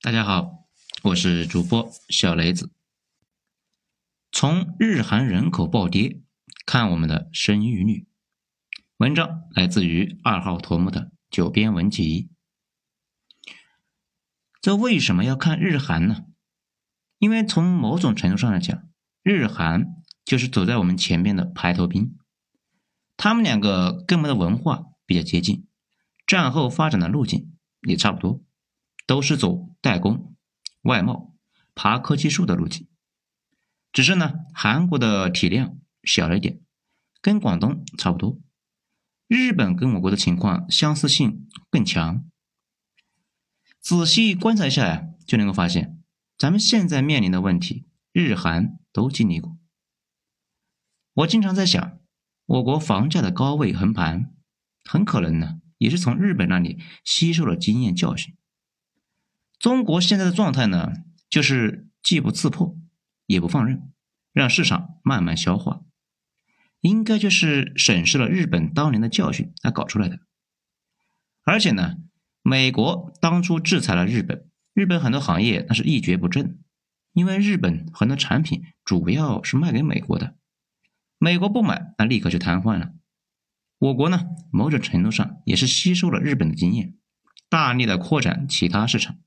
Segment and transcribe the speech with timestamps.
[0.00, 0.68] 大家好，
[1.02, 2.70] 我是主播小雷子。
[4.30, 6.22] 从日韩人口暴跌
[6.64, 8.06] 看我们的生育率，
[8.98, 12.30] 文章来自于二号头目的九编文集。
[14.60, 16.26] 这为什么要看日韩呢？
[17.18, 18.88] 因为从某种程度上来讲，
[19.24, 22.16] 日韩就是走在我们前面的排头兵。
[23.16, 25.66] 他们两个跟我们的文化比较接近，
[26.24, 28.40] 战后发展的路径也差不多。
[29.04, 30.36] 都是走代工、
[30.82, 31.34] 外贸、
[31.74, 32.86] 爬科技树的路径，
[33.90, 36.60] 只是呢，韩国的体量小了一点，
[37.22, 38.38] 跟广东差不多。
[39.28, 42.22] 日本跟我国的情况相似性更强。
[43.80, 46.02] 仔细观察一下呀，就能够发现，
[46.36, 49.56] 咱们现在面临的问题，日韩都经历过。
[51.14, 51.98] 我经常在想，
[52.44, 54.34] 我国房价的高位横盘，
[54.84, 58.36] 很可能呢，也是从日本那里吸收了经验教训。
[59.58, 60.92] 中国现在的状态呢，
[61.28, 62.76] 就是既不刺破，
[63.26, 63.90] 也不放任，
[64.32, 65.82] 让市场慢慢消化，
[66.80, 70.20] 应该就是审视了日本当年的教训来搞出来的。
[71.42, 71.96] 而且呢，
[72.42, 76.60] 美国当初制裁了日本，日本很多行业那是一蹶不振，
[77.12, 80.36] 因为日本很多产品主要是卖给美国的，
[81.18, 82.92] 美国不买，那立刻就瘫痪了。
[83.78, 86.94] 我国呢，某种程度上也是吸收了日本的经验，
[87.48, 89.18] 大力的扩展其他市场。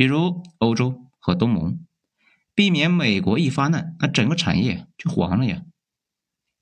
[0.00, 1.84] 比如欧洲和东盟，
[2.54, 5.66] 避免美国一发难，那整个产业就黄了呀。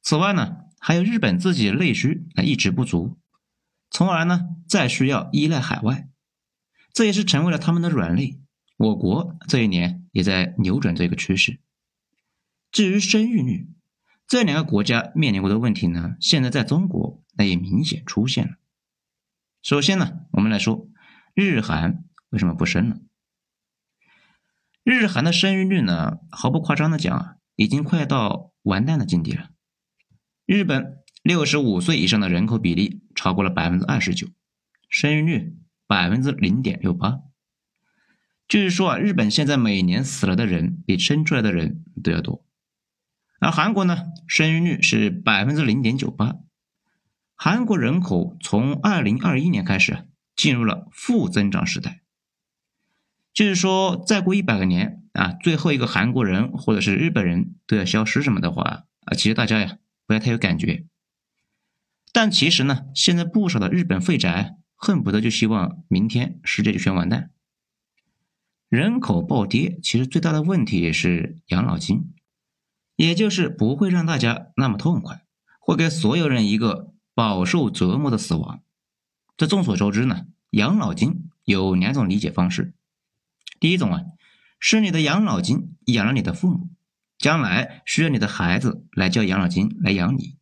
[0.02, 3.16] 此外呢，还有日本自己的内需啊一直不足，
[3.90, 6.08] 从而呢再需要依赖海外，
[6.92, 8.40] 这也是成为了他们的软肋。
[8.76, 11.60] 我国这一年也在扭转这个趋势。
[12.72, 13.68] 至于生育率，
[14.26, 18.56] 这两个国家面临过的问题呢，现在在中国那也明显出现了。
[19.62, 20.88] 首先呢，我们来说
[21.34, 22.98] 日韩为什么不生了？
[24.90, 29.50] 日韩的生育率呢，毫不夸张的讲啊，已经快到完蛋的境地了。
[30.46, 34.28] 日本六十五岁以上的人口比例超过了百分之二十九，
[34.88, 37.18] 生育率百分之零点六八。
[38.48, 42.46] 就是说啊，日本现在每年死了的人比生出来的人都要多。
[43.40, 46.36] 而韩国呢，生育率是百分之零点九八。
[47.34, 52.00] 韩国人口从二零二一年开始进入了负增长时代。
[53.38, 59.78] 就是说，再过一百个年啊，最后一个韩国人或者是日本人都要消失什么的话啊，其实大家呀
[60.08, 60.86] 不要太有感觉。
[62.12, 67.30] 但其实呢，现在不少的日本废宅恨不得就希望明天世界就全完蛋。
[68.68, 72.12] 人口暴跌，其实最大的问题也是养老金，
[72.96, 75.22] 也就是不会让大家那么痛快，
[75.60, 78.64] 会给所有人一个饱受折磨的死亡。
[79.36, 82.74] 这众所周知呢，养老金有两种理解方式。
[83.60, 84.02] 第一种啊，
[84.60, 86.70] 是你的养老金养了你的父母，
[87.18, 90.36] 将来需要你的孩子来交养老金来养你。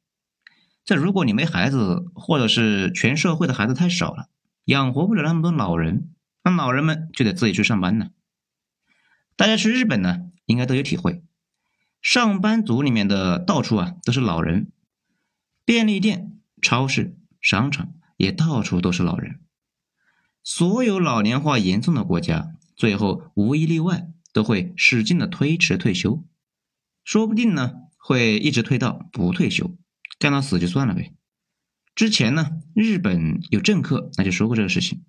[0.85, 4.29] 这如果你没孩子，或者是全社会的孩子太少了，
[4.67, 6.11] 养活不了那么多老人，
[6.45, 8.11] 那老人们就得自己去上班呢。
[9.35, 11.25] 大家去日本呢，应该都有体会，
[12.01, 14.71] 上班族里面的到处啊都是老人，
[15.65, 19.41] 便利店、超市、商场也到处都是老人。
[20.45, 22.53] 所有老年化严重的国家。
[22.77, 26.25] 最后无一例外都会使劲的推迟退休，
[27.05, 29.77] 说不定呢会一直推到不退休，
[30.19, 31.15] 干到死就算了呗。
[31.95, 35.05] 之前呢日本有政客那就说过这个事情，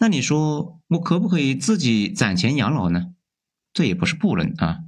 [0.00, 3.14] 那你说我可不可以自己攒钱养老呢？
[3.74, 4.80] 这也不是不能啊。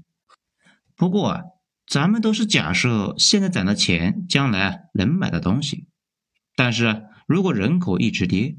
[0.97, 1.43] 不过啊，
[1.87, 5.87] 咱们都是假设现在攒的钱将来能买的东西，
[6.57, 8.57] 但是如果人口一直跌。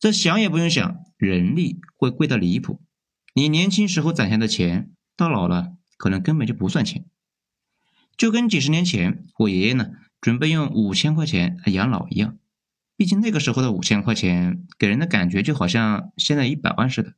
[0.00, 2.80] 这想也不用想，人力会贵到离谱。
[3.34, 7.04] 你年轻时候攒下的钱，到老了可能根本就不算钱。
[8.16, 12.38] 就跟几十年前我爷爷呢，准备用五千块钱来养老一样。
[12.96, 17.14] 毕竟那个时候的五千块钱，给人的感觉就好像现在一百万似的。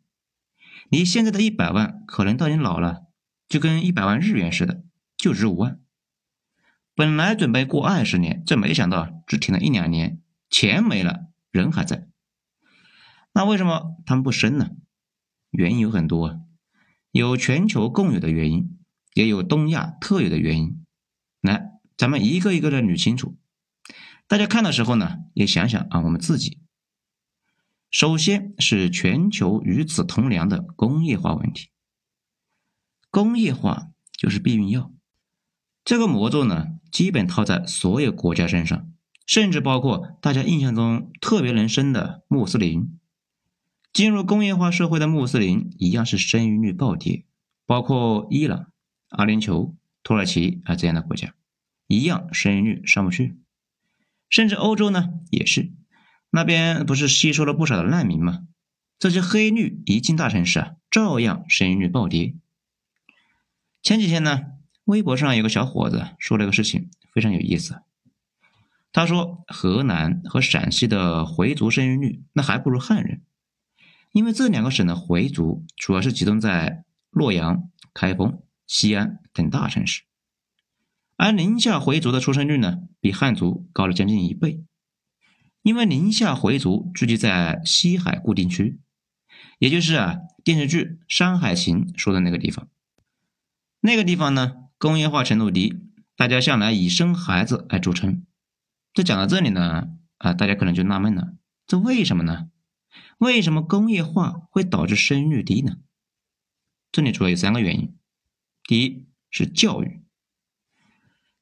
[0.91, 3.05] 你现在的一百万，可能到你老了，
[3.49, 4.83] 就跟一百万日元似的，
[5.17, 5.81] 就值五万。
[6.95, 10.21] 本来准备过二十年，这没想到只挺了一两年，
[10.51, 12.09] 钱没了，人还在。
[13.33, 14.71] 那为什么他们不生呢？
[15.51, 16.37] 原因有很多，啊，
[17.11, 18.79] 有全球共有的原因，
[19.15, 20.85] 也有东亚特有的原因。
[21.41, 23.37] 来，咱们一个一个的捋清楚。
[24.27, 26.59] 大家看的时候呢，也想想啊，我们自己。
[27.91, 31.69] 首先是全球与此同量的工业化问题。
[33.11, 34.91] 工业化就是避孕药，
[35.85, 38.91] 这个魔咒呢，基本套在所有国家身上，
[39.27, 42.99] 甚至包括大家印象中特别能生的穆斯林。
[43.93, 47.25] 进入工业化社会的穆斯林一样是生育率暴跌，
[47.67, 48.73] 包括伊朗、
[49.11, 51.35] 阿联酋、土耳其啊这样的国家，
[51.87, 53.37] 一样生育率上不去。
[54.31, 55.73] 甚至欧洲呢也是，
[56.31, 58.47] 那边不是吸收了不少的难民吗？
[58.99, 62.35] 这些黑绿一进大城市啊，照样生育率暴跌。
[63.83, 64.45] 前几天呢，
[64.85, 67.83] 微博上有个小伙子说了一个事情，非常有意思。
[68.91, 73.23] 他说，河南和陕西的回族生育率那还不如汉人。
[74.13, 80.03] 因为这两个省的回族主要是集中在洛阳、开封、西安等大城市，
[81.17, 84.63] 而宁夏回族的出生率呢，比汉族高了将近一倍。
[85.63, 88.81] 因为宁夏回族聚集在西海固定区，
[89.59, 92.69] 也就是啊电视剧《山海情》说的那个地方。
[93.81, 95.79] 那个地方呢，工业化程度低，
[96.17, 98.27] 大家向来以生孩子来著称。
[98.93, 99.89] 这讲到这里呢，
[100.19, 101.35] 啊，大家可能就纳闷了，
[101.67, 102.51] 这为什么呢？
[103.19, 105.77] 为什么工业化会导致生育低呢？
[106.91, 107.97] 这里主要有三个原因。
[108.65, 110.03] 第一是教育，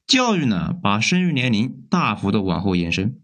[0.07, 3.21] 教育呢把生育年龄大幅的往后延伸。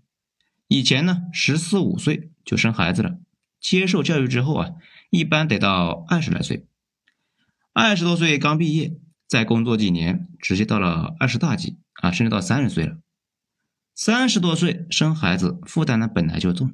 [0.67, 3.19] 以前呢十四五岁就生孩子了，
[3.59, 4.71] 接受教育之后啊，
[5.09, 6.67] 一般得到二十来岁，
[7.73, 12.97] 二十多岁刚毕业，再工作几年，直接到了二十大几啊，甚至到三十岁了。
[13.95, 16.73] 三十多岁生孩子负担呢本来就重。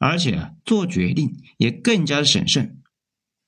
[0.00, 2.82] 而且做决定也更加的审慎，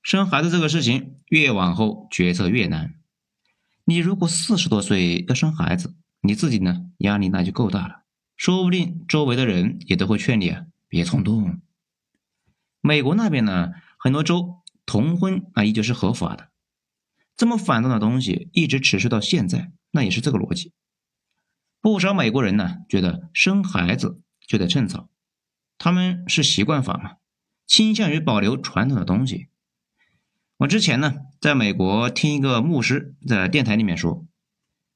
[0.03, 2.93] 生孩子这个事情越往后决策越难。
[3.85, 8.03] 你如果四十多岁要生孩子，你自己呢压力那就够大了，
[8.37, 11.59] 说不定周围的人也都会劝你啊别冲动。
[12.81, 16.51] 美国那边呢，很多州同婚啊依旧是合法的，
[17.35, 20.71] 这么反动的东西一直持续到现在，那也是这个逻辑。
[21.81, 25.09] 不少美国人呢觉得生孩子就得趁早。
[25.77, 27.17] 他们是习惯法嘛，
[27.65, 29.49] 倾向于保留传统的东西。
[30.57, 34.25] 我之前呢，在美国听一个牧师在电台里面说，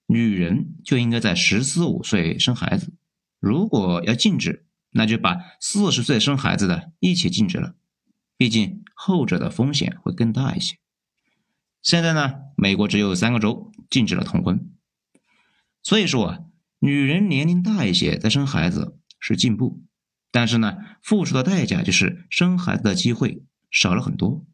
[0.06, 2.94] 女人就应该在十四五岁生孩子，
[3.40, 7.76] 如果要禁止，那就把四十岁生孩子的一起禁止了，
[8.38, 10.78] 毕竟后者的风险会更大一些。
[11.82, 14.72] 现在呢，美国只有三个州禁止了同婚，
[15.84, 16.40] 所以说啊，
[16.80, 19.84] 女人年龄大一些再生孩子是进步。
[20.32, 24.46] 但是呢，付出的代价就是生孩子的机会少了很多。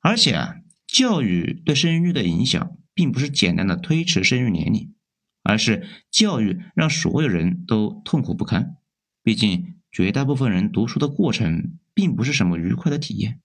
[0.00, 4.94] 而且啊，教育对生育的影响，并不是简单的推迟生育年龄，
[5.42, 8.76] 而是教育让所有人都痛苦不堪。
[9.22, 13.40] 毕竟，绝大部分人读书的过程并不是什么愉快的体验。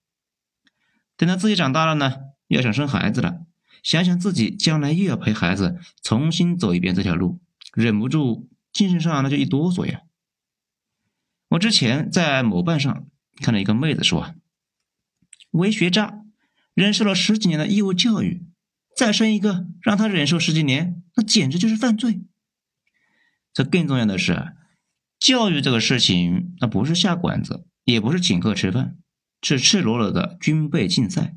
[1.16, 2.14] 等到自己长大了呢，
[2.48, 3.44] 要想生孩子了，
[3.82, 7.40] 想想自己将来又要陪孩子重新走一遍这条路，
[7.74, 10.00] 忍不住精神上那就一哆嗦呀。
[11.50, 13.06] 我之前在某瓣上
[13.40, 14.34] 看到一个妹子说
[15.52, 16.24] ：“为学渣，
[16.74, 18.44] 忍受了十几年的义务教育，
[18.94, 22.20] 再生一个让他忍受十几年，那简直就是犯罪。”
[23.54, 24.52] 这更重要的是，
[25.18, 28.98] 教育这个事情，那不是下馆子，也不是请客吃饭，
[29.42, 31.36] 是赤裸裸的军备竞赛。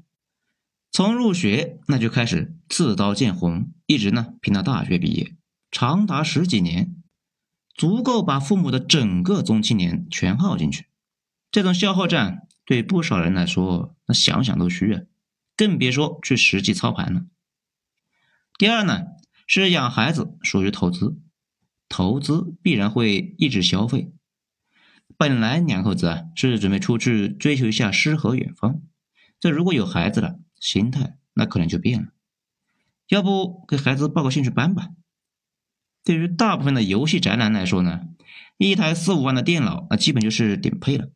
[0.91, 5.35] 从入学那就开始刺刀见红，一直呢拼到大学毕业，
[5.71, 7.00] 长达十几年。
[7.75, 10.87] 足够把父母的整个中青年全耗进去，
[11.51, 15.01] 这种消耗战对不少人来说，那想想都虚啊，
[15.55, 17.25] 更别说去实际操盘了。
[18.57, 19.03] 第二呢，
[19.47, 21.19] 是养孩子属于投资，
[21.89, 24.11] 投资必然会抑制消费。
[25.17, 28.81] 本来两口子啊是准备出去追求一下诗和远方，
[29.39, 32.09] 这如果有孩子了，心态那可能就变了。
[33.07, 34.89] 要不给孩子报个兴趣班吧？
[36.03, 38.01] 对于大部分的游戏宅男来说呢，
[38.57, 41.09] 一台四五万的电脑那基本就是顶配了。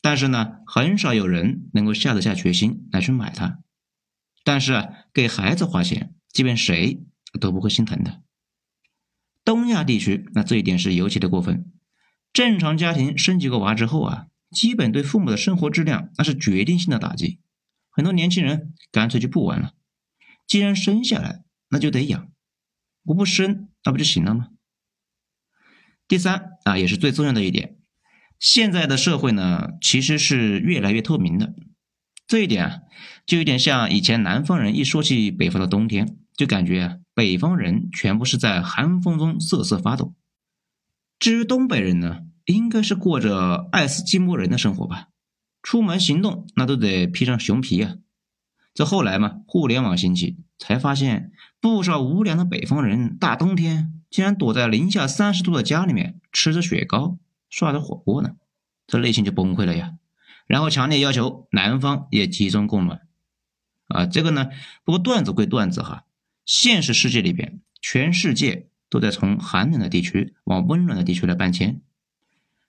[0.00, 3.58] 但是呢，很少有人能够下得下决心来去买它。
[4.44, 7.02] 但是啊，给孩子花钱，基本谁
[7.40, 8.22] 都不会心疼的。
[9.44, 11.72] 东亚地区那这一点是尤其的过分。
[12.32, 17.40] 正常家庭生几个娃之后啊，基本对父母的生活质量那是决定性的打击。
[17.90, 19.72] 很多年轻人干脆就不玩了。
[20.46, 22.28] 既然生下来，那就得养。
[23.06, 24.48] 我不生，那不就行了吗？
[26.08, 27.76] 第三啊，也是最重要的一点，
[28.38, 31.54] 现在的社会呢，其实是越来越透明的。
[32.26, 32.80] 这一点啊，
[33.24, 40.14] 就有点像以前南方人一说起北方的冬天，就感觉啊，北方人全部是在寒风中瑟瑟发抖。
[41.18, 45.08] 至于东北人呢，应该是过着爱斯基摩人的生活吧，
[45.62, 47.96] 出门行动那都得披上熊皮啊。
[48.74, 57.18] 这后来嘛，互联网兴起，才发现不少无良的北方人，大冬天竟然躲在零下三十度的家里面，吃着雪糕，
[57.50, 58.36] 涮着火锅呢，
[58.86, 59.94] 这内心就崩溃了呀！
[60.46, 63.02] 然后强烈要求南方也集中供暖。
[63.88, 64.48] 啊，这个呢，
[64.84, 66.04] 不过段子归段子哈，
[66.44, 71.80] 现实世界里边，全世界都在从寒冷的地区往温暖的地区来搬迁。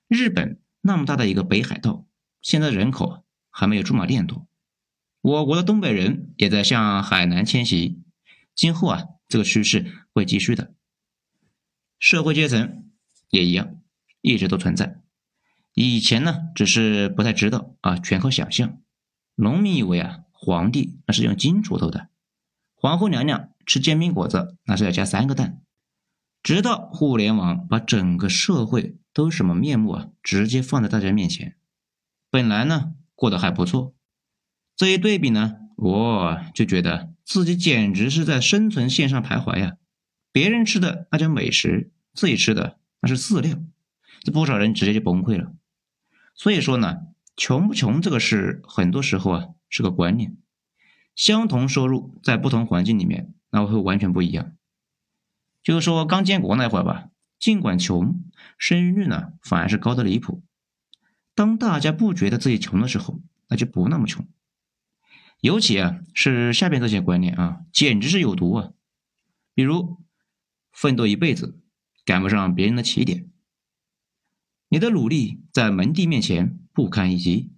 [0.07, 2.05] 日本那么大的一个北海道，
[2.41, 4.46] 现在人口还没有驻马店多。
[5.21, 8.01] 我国的东北人也在向海南迁徙，
[8.55, 10.73] 今后啊，这个趋势会继续的。
[11.99, 12.91] 社会阶层
[13.29, 13.75] 也一样，
[14.21, 15.01] 一直都存在。
[15.73, 18.79] 以前呢，只是不太知道啊，全靠想象。
[19.35, 20.19] 农民以为啊。
[20.39, 22.09] 皇帝那是用金锄头的，
[22.75, 25.63] 皇后娘娘吃煎饼果子那是要加三个蛋。
[26.43, 31.57] 直到互联网把整个社会都什么面目啊，直接放在大家面前。
[32.29, 33.95] 本来呢过得还不错，
[34.77, 39.75] 这一对比呢，我就觉得自己简直是在生存线上徘徊呀。
[40.31, 43.59] 别人吃的那叫美食，自己吃的那是饲料，
[44.21, 45.51] 这不少人直接就崩溃了。
[46.33, 49.47] 所以说呢，穷不穷这个事，很多时候啊。
[49.69, 50.37] 是个观念，
[51.13, 54.53] 相同收入在不同环境里面，那会完全不一样。
[55.61, 58.23] 就是说，刚建国那会儿吧，尽管穷，
[58.57, 60.41] 生育率呢反而是高的离谱。
[61.35, 63.19] 当大家不觉得自己穷的时候，
[63.49, 64.25] 那就不那么穷。
[65.39, 68.71] 尤其啊，是下边这些观念啊，简直是有毒啊。
[69.53, 70.03] 比如，
[70.71, 71.59] 奋斗一辈子
[72.05, 73.29] 赶不上别人的起点，
[74.69, 77.53] 你的努力在门第面前不堪一击。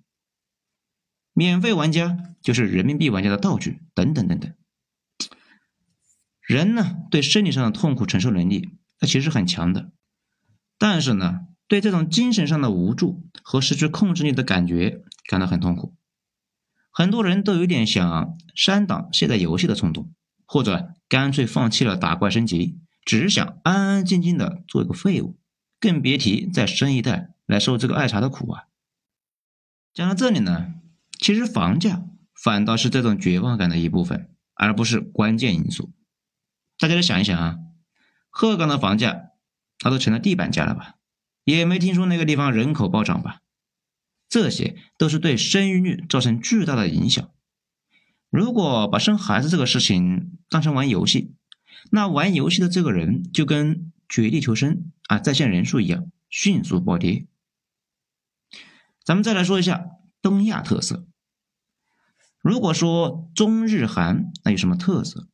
[1.33, 4.53] 免费玩家就是人民币玩家的道具，等等等等。
[6.41, 9.91] 人呢，对生理上的痛苦承受能力，那其实很强的，
[10.77, 15.95] 但是呢，对这种精神上的无助和失去控制力的感觉感到很痛苦。
[16.99, 20.11] 很多人都有点想删档卸载游戏的冲动，
[20.45, 25.39] 或者干脆放弃了打怪升级，只想安安静静的做一个废物，
[25.79, 28.63] 更别提再生一代来受这个爱茶的苦啊。
[29.93, 30.73] 讲到这里呢。
[31.17, 32.03] 其实房价
[32.33, 35.93] 反倒是这种绝望感的一部分，而不是关键因素。
[36.77, 37.59] 大家再想一想啊，
[38.29, 39.29] 鹤岗的房价，
[39.77, 40.95] 它都成了地板价了吧？
[41.45, 43.39] 也没听说那个地方人口暴涨吧？
[44.29, 47.31] 这些都是对生育率造成巨大的影响。
[48.29, 51.33] 如果把生孩子这个事情当成玩游戏，
[51.91, 57.25] 那玩游戏的这个人就跟绝地求生啊在线人数一样，迅速暴跌。
[59.03, 59.87] 咱们再来说一下
[60.21, 61.07] 东亚特色。
[62.41, 65.27] 如果说中日韩那有什么特色，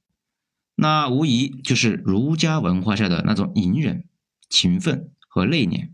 [0.75, 4.07] 那无疑就是儒家文化下的那种隐忍、
[4.49, 5.91] 勤奋和内敛。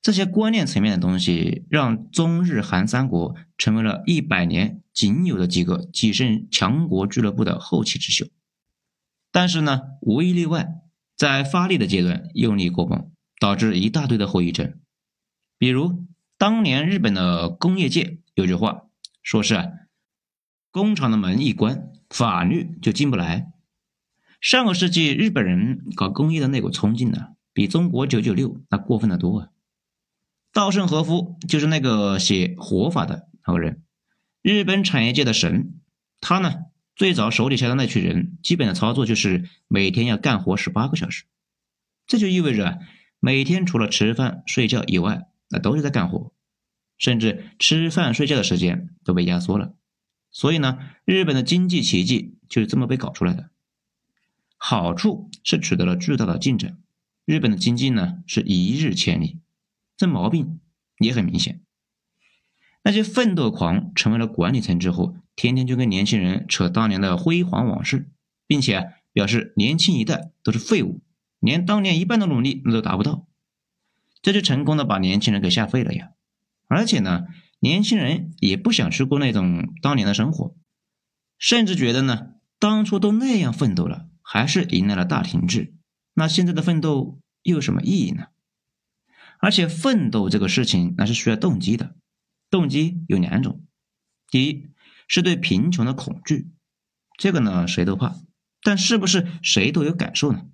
[0.00, 8.26] 这些观念层面的东西，让中日韩三国成为了一百年仅有的几个跻身强国俱乐部的后起之秀。
[9.30, 10.68] 但是呢，无一例外，
[11.16, 14.74] 在发力的阶段用力过猛，导致一大堆的后遗症。
[15.58, 16.04] 比如
[16.38, 18.84] 当年日本的工业界有句话，
[19.22, 19.66] 说是啊。
[20.70, 23.50] 工厂的门一关，法律就进不来。
[24.40, 29.48] 上个世纪日本人搞工业的那股冲劲呢，比中国九九六那过分的多啊！
[30.52, 33.82] 稻盛和夫就是那个写《活法》的那个人，
[34.42, 35.74] 日本产业界的神。
[36.20, 36.64] 他呢，
[36.96, 41.24] 最早手底下的那群人，基本的操作就是每天要干活十八个小时，
[42.06, 42.80] 这就意味着
[43.20, 46.32] 每天除了吃饭睡觉以外，那都是在干活，
[46.98, 49.74] 甚至吃饭睡觉的时间都被压缩了。
[50.32, 53.50] 所以呢，日本的经济奇迹就是这么被搞出来的。
[54.56, 56.78] 好处是取得了巨大的进展，
[57.24, 59.38] 日本的经济呢是一日千里。
[59.98, 60.60] 这毛病
[60.98, 61.60] 也很明显。
[62.82, 68.08] 那些奋斗狂成为了管理层之后，天天就跟年轻人扯当年的辉煌往事，
[68.46, 71.02] 并且表示年轻一代都是废物，
[71.38, 73.26] 连当年一半的努力那都达不到，
[74.22, 76.12] 这就成功的把年轻人给吓废了呀！
[76.68, 77.26] 而且呢。
[77.60, 80.54] 年轻人也不想去过那种当年的生活，
[81.38, 85.74] 甚至觉得呢，当初都那样奋斗了，还是迎来了大停滞，
[86.14, 88.28] 那现在的奋斗又有什么意义呢？
[89.40, 91.96] 而且奋斗这个事情那是需要动机的，
[92.50, 93.64] 动机有两种，
[94.30, 94.66] 第一
[95.06, 96.50] 是对贫穷的恐惧，
[97.16, 98.16] 这个呢谁都怕，
[98.62, 100.46] 但是不是谁都有感受呢？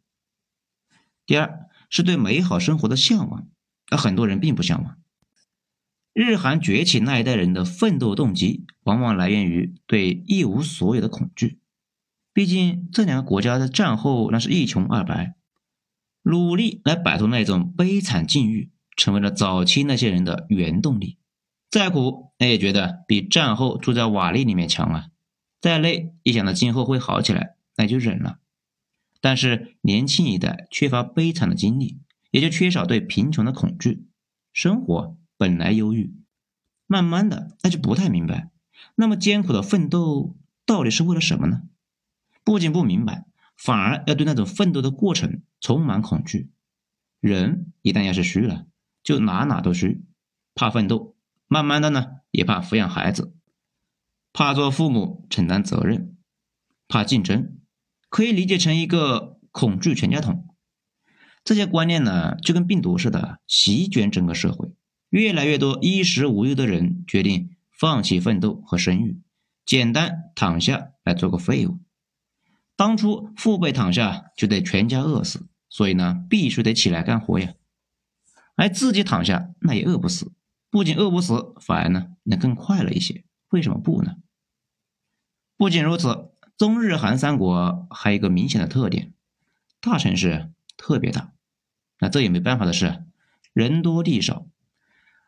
[1.26, 3.49] 第二是对美好生活的向往，
[3.91, 4.99] 那很多人并不向往。
[6.12, 11.59] 日韩崛起那一代人的奋斗动机，往往来源于对一无所有的恐惧。
[12.33, 15.35] 毕竟这两个国家的战后那是一穷二白，
[16.23, 21.19] 努力来摆脱那种悲惨境遇，成为了早期那些人的原动力。
[21.71, 25.09] 再苦，那也觉得比战后住在瓦砾里面强啊！
[25.61, 28.39] 再累，一想到今后会好起来，那就忍了。
[29.21, 31.99] 但是年轻一代缺乏悲惨的经历，
[32.31, 34.07] 也就缺少对贫穷的恐惧，
[34.53, 35.17] 生活。
[35.37, 36.15] 本来忧郁，
[36.87, 38.51] 慢慢的那就不太明白，
[38.95, 41.63] 那么艰苦的奋斗到底是为了什么呢？
[42.45, 46.51] 不仅不明白，反而要对那种奋斗的过程充满恐惧。
[47.21, 48.67] 人一旦要是虚了，
[49.05, 50.03] 就哪哪都虚，
[50.57, 51.15] 怕奋斗，
[51.47, 53.37] 慢慢的呢也怕抚养孩子，
[54.33, 56.17] 怕做父母承担责任，
[56.89, 57.59] 怕竞争，
[58.09, 60.49] 可以理解成一个恐惧全家桶。
[61.45, 64.73] 这些观念呢就跟病毒似的席卷整个社会，
[65.11, 69.21] 越来越多衣食无忧的人决定放弃奋斗和生育，
[69.65, 71.79] 简单躺下来做个废物。
[72.75, 75.47] 当初父辈躺下就得全家饿死。
[75.71, 77.53] 所以呢，必须得起来干活呀，
[78.57, 80.33] 而自己躺下那也饿不死，
[80.71, 83.25] 不仅饿不死，反而呢能更快乐一些。
[83.51, 84.17] 为什么不呢？
[85.57, 89.13] 不仅如此，中日韩三国还有一个明显的特点：
[89.81, 91.33] 大城市特别大，
[92.01, 93.05] 那这也没办法的事，
[93.53, 94.47] 人多地少，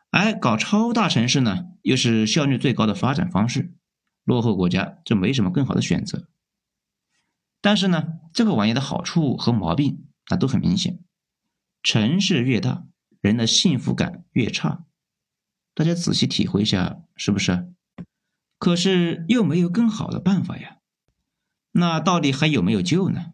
[0.09, 3.73] 而搞超大城市呢，又是效率最高的发展方式，
[4.23, 6.27] 落后国家就没什么更好的选择。
[7.61, 10.03] 但是呢，这个玩意的好处和毛病。
[10.29, 10.99] 那都很明显，
[11.81, 12.83] 城市越大，
[13.21, 14.85] 人的幸福感越差。
[15.73, 17.71] 大家仔细体会一下，是不是？
[18.57, 20.77] 可是又没有更好的办法呀。
[21.73, 23.33] 那到底还有没有救呢？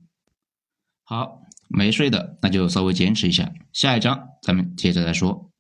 [1.04, 5.53] 好，没睡的那就稍微坚持一下，下一章咱们接着再说。